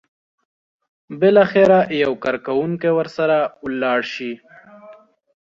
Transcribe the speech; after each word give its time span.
بالاخره 1.19 1.79
یو 2.03 2.13
کارکوونکی 2.23 2.89
ورسره 2.97 3.37
لاړ 3.81 3.99
شي. 4.13 4.31